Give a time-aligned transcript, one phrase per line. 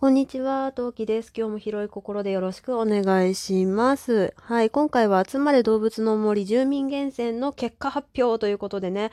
[0.00, 1.32] こんにちは、トウキです。
[1.36, 4.32] 今日も広い心でよろしくお願いします。
[4.36, 9.10] はい、今回は集まれ動物の森住民厳選の結果発表ということでね、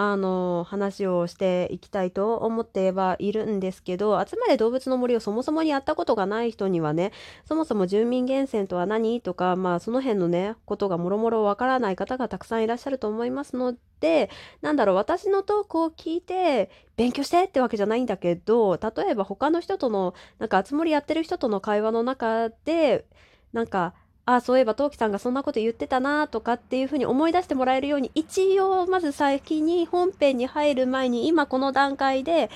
[0.00, 7.10] あの、話をしていきたいと思ってはいるんですけど、集まれ動物の森をそもそもにやったことがない人にはね、
[7.44, 9.20] そもそも住民厳選とは何？
[9.20, 14.30] とか、まあその辺のね、ことがもろもろわからない方がたくさんいらっしゃると思いますので、
[14.62, 23.04] なんだろう、私のトークを聞いて勉強してってわけじゃないんだけど、例えば他の人とのなんか、あつ森やってる人との会話の中で、
[23.52, 23.94] なんか、
[24.34, 32.50] あ、そういえば、トウキさんがそんなこと言ってたなとかっていうふうに思い出してもらえるように、一応、まず先に本編に入る前に、今この段階で、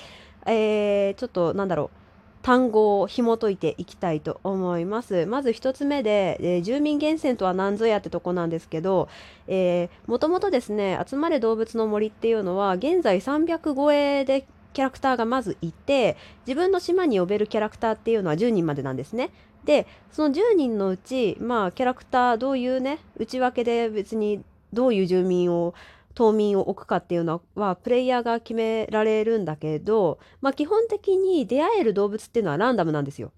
[0.45, 1.91] えー、ちょっと、なんだろう、
[2.43, 5.25] 単語を紐解いていきたいと思います。
[5.25, 9.09] まず一つ目で、えー住民厳選とは何ぞやってとこなんですけど、
[9.47, 19.31] え、もともとですね、集まれ動物の森っていうのは、現在300超えでキャラクターがまずいて、自分の島に呼べるキャラクターっていうのは10人までなんですね。
[19.65, 25.75] で、その10人のうち、まあ、キャラクター、どういうね、内訳で別にどういう住民を、
[26.15, 33.33] 島民を置くかっていうのは、プレイヤーが決められるんだけど、まあ、基本的に出会える動物っていうのはランダムなんですよ。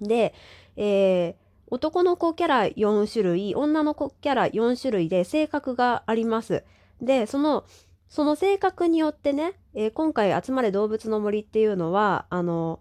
[0.00, 0.34] で、
[0.76, 6.64] えー男の子キャラ4種類、女の子キャラ4種類で性格があります。
[7.00, 7.64] で、その、
[8.08, 12.80] その性格によってね、えー今回集まれ動物の森っていうのは、あの、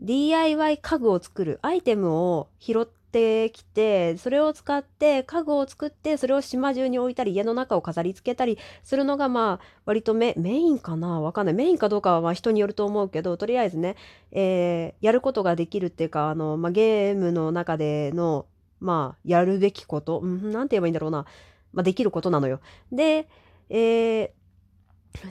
[0.00, 11.20] DIY 家具を作るアイテムを拾ってきて、それを使って家具を作って、それを島中に置いたり、家の中を飾り付けたりするのが、まあ、割とメインかな？
[11.20, 11.54] わかんない。
[11.54, 13.96] メインかどうかはまあ人によると思うけど、とりあえずね、
[14.32, 18.46] えーやることができるっていうか、あの、まあ、ゲームの中での、
[18.80, 21.26] まあ、やるべきこと、う、んて言えばいいんだろうな。
[21.72, 22.60] まあ、できることなのよ。
[22.90, 23.28] で、
[23.70, 24.30] えー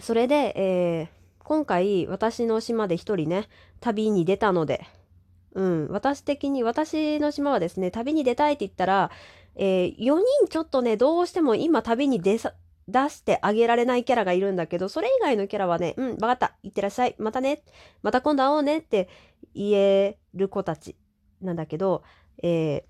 [0.02, 3.50] それで、えー今回私の島で一人ね、
[3.82, 4.86] 旅に出たので、
[5.54, 9.12] うん、私的に、私の島はですね、旅に出たいって言ったら、
[9.56, 12.54] え4人ちょっとね、どうしても今旅に出さ、
[12.88, 17.64] 出してあげられないキャラがいるんだけど、それ以外のキャラはね、うん、わかった、いってらっしゃい、またね、
[18.02, 19.10] また今度会おうねって
[19.54, 20.96] 言える子たち
[21.42, 22.04] なんだけど、
[22.42, 22.86] え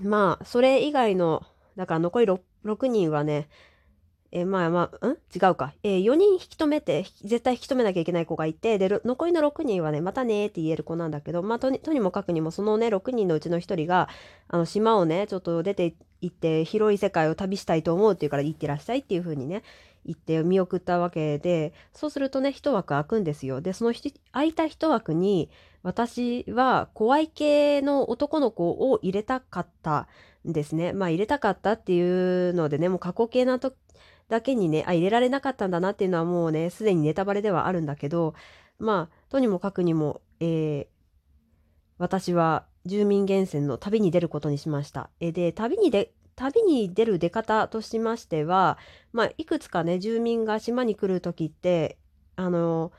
[0.00, 1.42] ーまあ、それ以外の、
[1.76, 3.50] だから残り 6, 6人はね、
[4.30, 5.12] えーまあまあ、ん？
[5.12, 5.72] 違うか。
[5.82, 14.08] えー4人引き止めて、絶対引き止めなきゃいけない子がいて、で、残りの6人はね、またねーって言える子なんだけど、まあ、とにとにもかくにも、そのね、6人のうちの1人が、
[14.48, 19.62] あの、島をね、ちょっと出て行って、広い世界を旅したいと思うっていうから、行ってらっしゃいっていう風にね、
[20.04, 23.60] 言って見送ったわけで、そうするとね、一枠空くんですよ。
[23.60, 23.92] で、その
[24.32, 25.48] 空いた一枠に、
[25.82, 30.08] 私は怖い系の男の子を入れたかった
[30.46, 30.92] んですね。
[30.92, 33.72] まあ入れたかったっていうのでね、もう過去形なと
[34.28, 38.34] だけにね、あ、入れられなかったんだなっていうのはもうね、すでにネタバレではあるんだけど、
[38.78, 40.98] まあ、とにもかくにも、えー
[41.98, 45.10] 私は住民源泉の旅に出ることにしました。
[45.20, 48.78] えで、旅にで、旅に出る出方としましては、
[49.12, 51.98] まあ、いくつかね、住民が島に来るときって、
[52.36, 52.92] あの、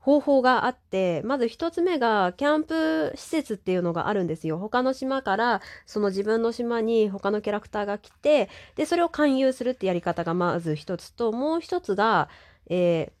[0.00, 4.58] 方法があって、まず一つ目が、キャンプ施設っていうのがあるんですよ。
[4.58, 12.28] 他の島から、その自分の島に他のキャラクターが来て、で、それを勧誘するってやり方がまず一つと、もう一つが、
[12.68, 13.20] えー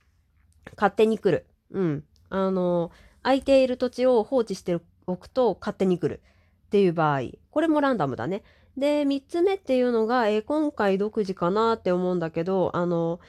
[0.76, 1.46] 勝手に来る。
[1.72, 2.04] うん。
[2.28, 2.90] あの、
[3.22, 6.20] 空いている土地を放置しておくと勝手に来る
[6.66, 7.22] っていう場合。
[7.50, 8.42] これもランダムだね。
[8.76, 13.20] で、三つ目っていうのが、えー今回独自かなって思うんだけど、あの、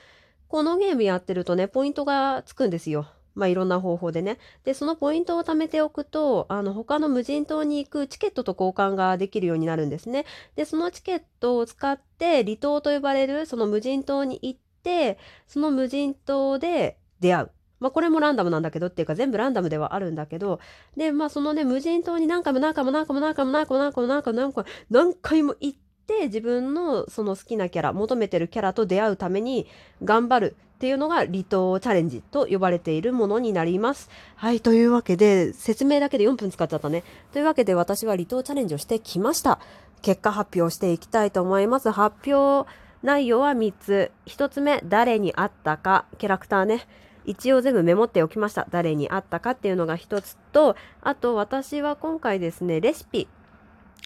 [0.48, 3.08] このゲームやってるとね、ポイントがつくんですよ。
[3.36, 4.38] まあいろんな方法でね。
[4.64, 10.26] で、そのポイントを貯めておくと、あの、他の無人島に行くチケットと交換ができるようになるんですね。
[10.56, 17.52] で、そのチケットを使って、離島と呼ばれるその無人島に行って、その無人島で出会う。
[17.80, 20.60] まあこれもランダムなんだけどっていうか全部ランダムではあるんだけど、
[20.96, 29.68] で、まあそのね、無人島に何回も何回も何回も何回も何回も何回も何回も何回も何回も行って、自分のその好きなキャラ、求めてるキャラと出会うために
[30.04, 34.10] 頑張るっていうのが離島チャレンジと呼ばれているものになります。
[34.36, 37.04] はい、というわけで、説明だけで4分使っちゃったね。
[37.32, 39.60] というわけで私は離島チャレンジをしてきました。
[40.02, 41.92] 結果発表していきたいと思います。
[41.92, 42.68] 発表
[43.04, 44.12] 内容は3つ。
[44.26, 46.88] 1つ目、誰に会ったか、キャラクターね。
[47.26, 48.66] 一応全部メモっておきました。
[48.72, 53.28] 誰に会ったかっていうのが一つと、あと私は今回ですね、レシピ。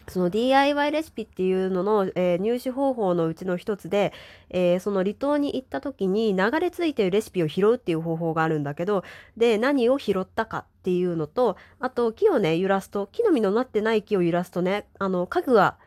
[0.07, 4.13] その DIY レシピっていうのの、えー入手方法のうちの一つで、
[4.50, 9.04] えーその離島に行った時に流れ着いてるレシピを拾うっていう方法があるんだけど、
[9.38, 15.78] で、何を拾ったかっていうのと、あと木をね、揺らすと、木の実のなってない木を揺らすとね、あの、家具が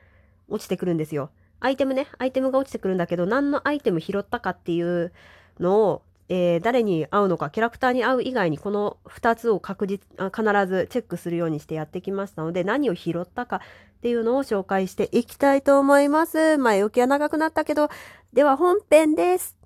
[0.49, 1.31] 落ちてくるんですよ。
[1.61, 5.13] アイテムね、アイテムが落ちてくるんだけど、何のアイテム拾ったかっていう
[5.61, 13.63] のを、えー、誰に会うのかキャラクターに会う以外にこの2つを確実必ずチェックするようにしてやってきましたので何を拾ったか
[13.99, 16.57] っていうのを紹介していきたいと思います。
[16.57, 17.89] 前置きは長くなったけど
[18.33, 19.57] では本編です。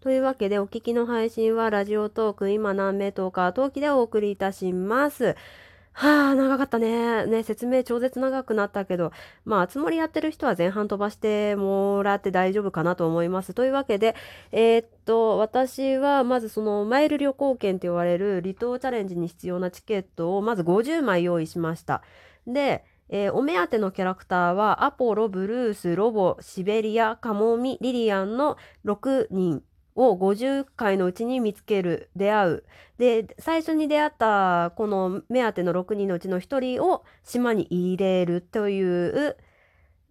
[0.00, 5.36] というわけでお聞きの配信はラジオトーク今何名とか陶器でお送りいたします。
[5.94, 7.26] はあ、長かったね。
[7.26, 9.12] ね、説明超絶長くなったけど、
[9.44, 13.52] まあ、つもりやってる人は前半飛ばしてもらって大丈夫かなと思います。
[13.52, 14.14] というわけで、
[14.52, 22.02] えー、っと、私はまずそのマイル旅行券と言われる離島チャレンジに必要なチケットをまず50枚用意しました。
[22.46, 28.56] で、えー、お目当てのキャラクターはアポロ、ブルース、ロボ、シベリア、カモミ、リリアンの
[28.86, 29.62] 6人
[29.94, 32.64] を50回のうちに見つける出会う。
[32.98, 39.36] で最初に出会ったこの目当ての6人のうちの1人を島に入れるという、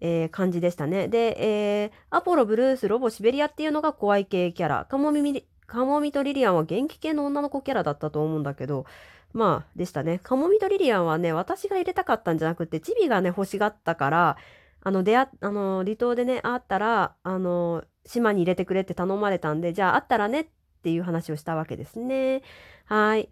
[0.01, 1.07] えー、感じでしたね。
[1.07, 4.85] で、えー、アポロブルースロボシベリアっていうのが怖い系キャラ。
[4.89, 8.85] カモミカモミとリリアンは元気系の女の子キャラだったと思うんだけど
[9.31, 10.19] まあでしたね。
[10.21, 14.37] カモミとリリアンはね私が入れたかったんじゃなくてチビがね欲しがったから
[14.83, 20.47] あの出会あの離島でね会ったらあの島に入れてくれって頼まれたんで、じゃああったらねっ
[20.83, 22.41] ていう話をしたわけですね。
[22.85, 23.29] はい。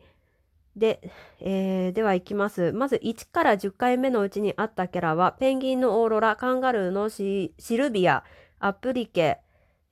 [0.76, 2.72] で、えー、では行きます。
[2.72, 8.24] まず1から10回目のうちにあったキャラは、ペンギンのオーロラ、カンガルーのシルビア、
[8.60, 9.40] アプリケ、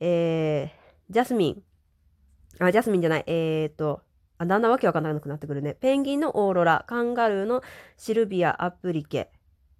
[0.00, 1.62] えー、ジャスミン、
[2.64, 4.02] あ、ジャスミンじゃない、えーと、
[4.38, 5.74] あだんだんわけわかんなくなってくるね。
[5.74, 7.62] ペンギンのオーロラ、カンガルーの
[7.96, 9.30] シルビア、アプリケ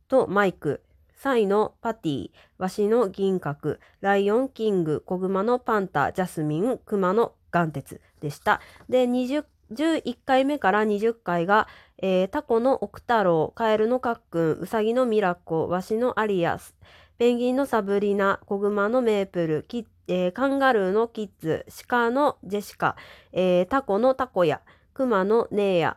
[0.08, 0.82] とマイク、
[1.18, 8.60] サイのパティ、ワシの銀閣、ライオンキング、コグマのパンタ、ジャスミン、クマの眼鉄でした。
[8.88, 11.68] で、20 11回目から20回が、
[11.98, 16.74] えー、タコのオクタロウ、カエルのカックン、ウサギのミラコ、ワシのアリアス、
[17.18, 19.66] ペンギンのサブリナ、コグマのメープル、
[20.06, 22.96] えー、カンガルーのキッズ、鹿のジェシカ、
[23.32, 24.62] えー、タコのタコヤ、
[24.94, 25.96] クマのネーヤ。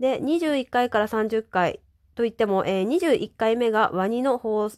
[0.00, 1.80] で、21回から30回、
[2.14, 4.70] といっても、えー、21回目がワニの方、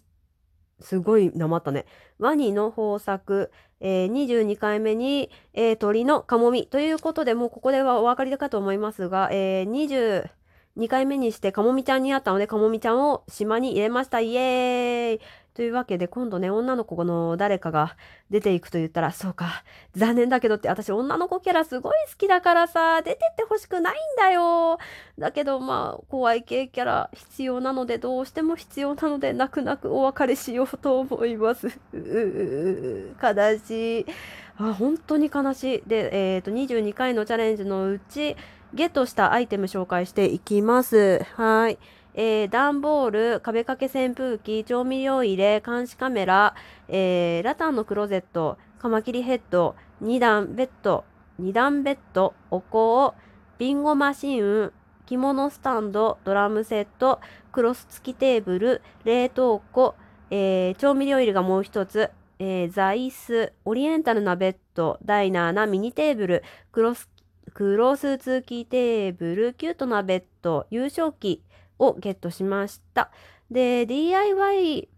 [0.81, 1.87] すごいなまったね。
[2.19, 3.51] ワニの豊作、
[3.81, 10.29] えー、22回目に、えー、鳥のカモミということで、もうここではお分かりかと思いますが、えー、
[10.77, 14.21] 22回目にしてカモミちゃんに会ったので、カモミちゃんを島に入れました。
[14.21, 15.21] イエーイ
[15.55, 17.97] というわけで今度ね女の子の誰かが
[18.29, 19.63] 出ていくと言ったらそうか
[19.95, 24.79] 残念だけどって私女の子キャラすごい好きだからさ出てってほしくないんだよ。
[25.17, 31.69] だけどまあ怖い系キャラ必要なのでどうしても必要なので泣く泣くお別れしようと思います。
[31.93, 34.07] 悲しい。
[34.57, 35.83] あ本当に悲しい。
[35.87, 38.37] でえっ、ー、と22回のチャレンジのうち
[38.73, 41.23] ゲットしたアイテム紹介していきます。
[41.37, 41.79] はい。
[42.15, 46.55] えー、段ボール、壁掛け扇風機、調味料入れ、監視カメラ、
[46.89, 51.05] えー、ラタンのクローゼット、カマキリヘッド、2段ベッド、
[51.41, 53.15] 2段ベッド、お香、
[53.59, 54.73] ビンゴマシン、
[55.07, 57.21] 着物スタンド、ドラムセット、
[57.51, 59.95] クロス付きテーブル、冷凍庫、
[60.31, 67.09] えー、調味料入れがもう一つ、えー、座椅子、オリエンタルなベッド、ダイナーなミニテーブル、クロス、
[67.53, 71.43] クロス付きテーブル、キュートなベッド、優勝機、
[71.79, 73.11] をゲットしました。
[73.51, 74.89] で、DIY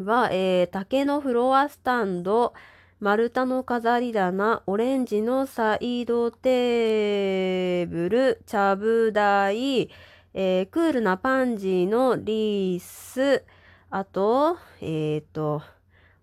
[0.00, 2.52] は、えー、竹のフロアスタンド、
[3.00, 9.90] 丸太の飾り棚、オレンジのサイドテーブル、ちゃぶ台、
[10.34, 13.44] えー、クールなパンジーのリース、
[13.90, 15.62] あと、えっ、ー、と、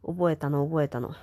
[0.05, 1.15] 覚えたの覚えたの。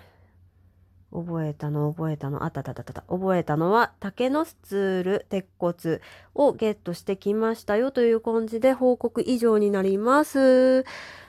[1.13, 3.03] 覚えたの覚えたのあったたたたた。
[3.09, 6.01] 覚えたのは竹のスツール鉄骨
[6.35, 10.85] をゲットしてきましたよという感じで報告以上になります。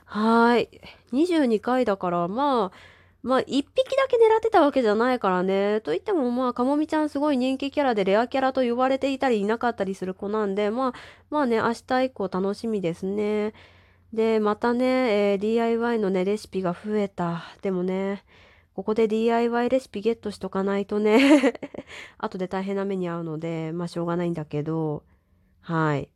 [0.06, 0.70] はい。
[1.14, 2.78] 22回だからまあ
[3.24, 5.82] まあ1匹だけ狙ってたわけじゃないからね。
[5.82, 10.94] といってもまあかもみちゃんすごい人気キャラでレアキャラと言われていたりいなかったりする子なんでまあ
[11.30, 13.54] まあね明日以降楽しみですね。
[14.14, 17.44] でまたね、えー、DIY のねレシピが増えた。
[17.62, 18.24] でもね
[18.76, 21.54] ここで DIY レシピゲットしとかないとね
[22.18, 25.04] 後で大変な目に遭うので、まあしょうがないんだけど、
[25.62, 26.10] はい。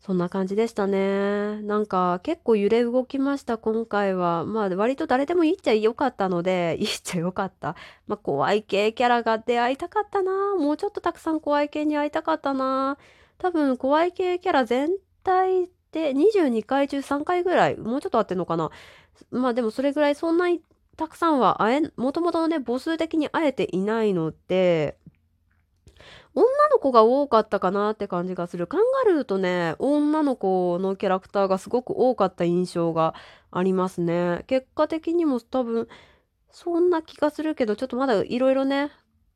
[0.00, 1.60] そんな感じでしたね。
[1.62, 4.44] なんか結構揺れ動きました、今回は。
[4.46, 7.76] まあ割と誰でもいいっちゃよかったので、 いいっちゃよかった。
[8.06, 10.56] まあ怖い系キャラが出会いたかったな。
[10.56, 12.98] もうちょっとたくさん怖い系に会いたかったな。
[13.38, 14.90] 多分怖い系キャラ全
[15.22, 18.70] 体で22回中3回ぐらい、もうちょっと合ってんのかな。
[19.30, 20.48] まあでもそれぐらいそんな
[21.00, 24.98] たくさんは会え、もともとね、母数的に会えていないので、
[26.34, 28.66] 女の子が多かったかなって感じがする。
[28.66, 33.14] カンガルーとね、女の子のキャラクターがすごく多かった印象が
[33.50, 34.44] ありますね。
[34.46, 35.88] 結果的にも多分、
[36.50, 38.90] そんな気がするけど、ちょっとまだいろいろね、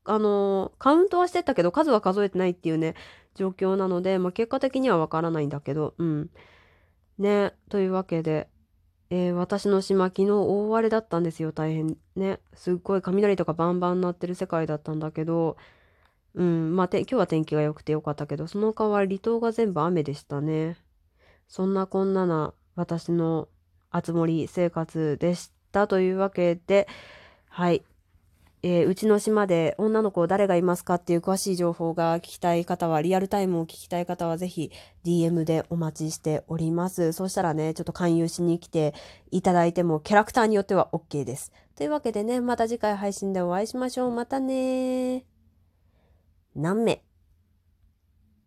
[0.04, 2.94] あのカウントはしてたけど、数は数えてないっていうね、
[3.34, 6.30] 状況なので、まあ、結果的にはわからないんだけど、うん。
[7.16, 8.50] ね、というわけで、
[9.10, 12.40] えー、私の島昨日大荒れだったんですよ、大変ね。
[12.54, 15.56] すっごい雷とかバンバン鳴ってる世界だったんだけど、
[16.34, 20.76] うん、まあ、今日は天気が良くてよかったけど、その代わり離島が全部雨でしたね。
[21.48, 23.48] そんなこんなな私の
[23.90, 26.88] あつ森生活でしたというわけで、
[27.48, 27.82] はい。
[28.66, 34.72] えー、うちの島で女の子誰がいますかっていう詳しい情報が聞きたい方は、リアルタイムを聞きたい方は、ぜひ
[35.04, 37.12] DM でお待ちしております。
[37.12, 38.94] そしたらね、ちょっと勧誘しに来て
[39.30, 41.52] いただいても、キャラクターによっては OK です。
[41.76, 44.10] というわけでね、また次回配信でお会いしましょう。
[44.12, 45.26] またね
[46.56, 47.02] 何名？